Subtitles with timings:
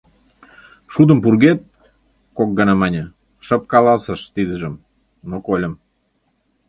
[0.93, 1.59] «Шудым пургед»,—
[2.37, 3.03] кок гана мане,
[3.45, 4.73] шып каласыш тидыжым,
[5.29, 5.73] но кольым.